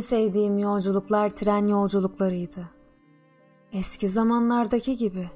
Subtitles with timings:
[0.00, 2.68] Sevdiğim yolculuklar tren yolculuklarıydı.
[3.72, 5.30] Eski zamanlardaki gibi.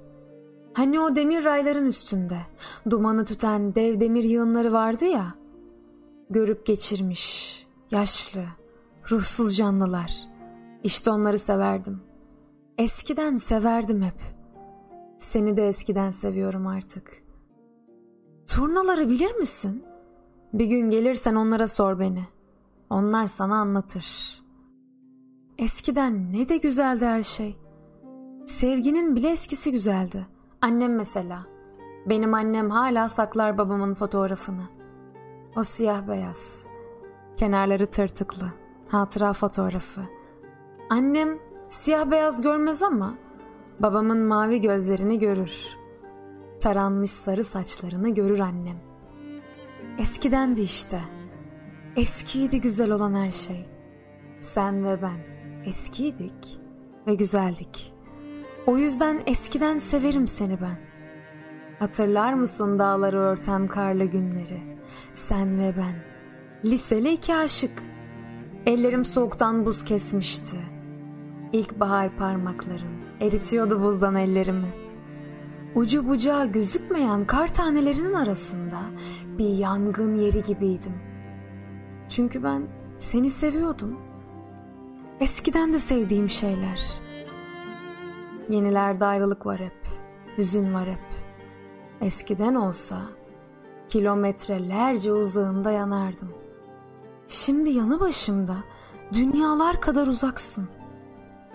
[0.74, 2.38] Hani o demir rayların üstünde
[2.90, 5.34] dumanı tüten dev demir yığınları vardı ya.
[6.30, 8.44] Görüp geçirmiş, yaşlı,
[9.10, 10.12] ruhsuz canlılar.
[10.82, 12.00] İşte onları severdim.
[12.78, 14.20] Eskiden severdim hep.
[15.18, 17.22] Seni de eskiden seviyorum artık.
[18.46, 19.84] Turnaları bilir misin?
[20.52, 22.24] Bir gün gelirsen onlara sor beni.
[22.90, 24.43] Onlar sana anlatır.
[25.58, 27.56] Eskiden ne de güzeldi her şey.
[28.46, 30.26] Sevginin bile eskisi güzeldi.
[30.60, 31.46] Annem mesela.
[32.06, 34.62] Benim annem hala saklar babamın fotoğrafını.
[35.56, 36.66] O siyah beyaz.
[37.36, 38.46] Kenarları tırtıklı.
[38.88, 40.00] Hatıra fotoğrafı.
[40.90, 43.14] Annem siyah beyaz görmez ama
[43.80, 45.68] babamın mavi gözlerini görür.
[46.60, 48.76] Taranmış sarı saçlarını görür annem.
[49.98, 51.00] Eskidendi işte.
[51.96, 53.66] Eskiydi güzel olan her şey.
[54.40, 55.33] Sen ve ben
[55.66, 56.60] eskiydik
[57.06, 57.92] ve güzeldik.
[58.66, 60.78] O yüzden eskiden severim seni ben.
[61.78, 64.78] Hatırlar mısın dağları örten karlı günleri?
[65.14, 65.94] Sen ve ben.
[66.70, 67.82] Liseli iki aşık.
[68.66, 70.56] Ellerim soğuktan buz kesmişti.
[71.52, 74.74] İlkbahar parmakların eritiyordu buzdan ellerimi.
[75.74, 78.78] Ucu bucağı gözükmeyen kar tanelerinin arasında
[79.38, 80.94] bir yangın yeri gibiydim.
[82.08, 82.62] Çünkü ben
[82.98, 84.00] seni seviyordum.
[85.24, 87.00] Eskiden de sevdiğim şeyler.
[88.48, 89.88] Yenilerde ayrılık var hep,
[90.38, 91.04] hüzün var hep.
[92.00, 92.96] Eskiden olsa
[93.88, 96.34] kilometrelerce uzağında yanardım.
[97.28, 98.56] Şimdi yanı başımda
[99.12, 100.68] dünyalar kadar uzaksın.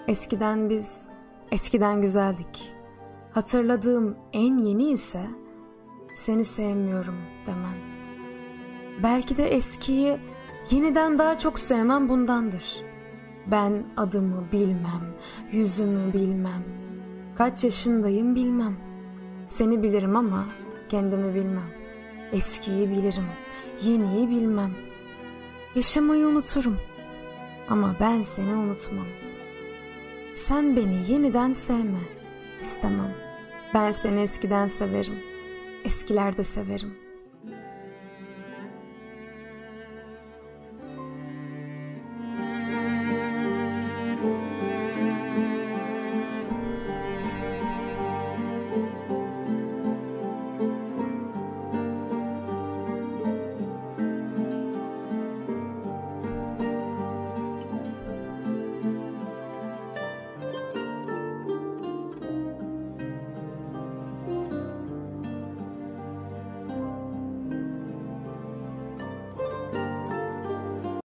[0.07, 1.07] Eskiden biz
[1.51, 2.73] eskiden güzeldik.
[3.31, 5.25] Hatırladığım en yeni ise
[6.15, 7.75] seni sevmiyorum demen.
[9.03, 10.19] Belki de eskiyi
[10.71, 12.88] yeniden daha çok sevmem bundandır.
[13.51, 15.01] Ben adımı bilmem,
[15.51, 16.63] yüzümü bilmem.
[17.35, 18.77] Kaç yaşındayım bilmem.
[19.47, 20.45] Seni bilirim ama
[20.89, 21.69] kendimi bilmem.
[22.31, 23.25] Eskiyi bilirim,
[23.83, 24.71] yeniyi bilmem.
[25.75, 26.77] Yaşamayı unuturum
[27.69, 29.07] ama ben seni unutmam.
[30.35, 31.99] Sen beni yeniden sevme,
[32.61, 33.13] istemem.
[33.73, 35.19] Ben seni eskiden severim,
[35.85, 37.08] eskilerde severim.''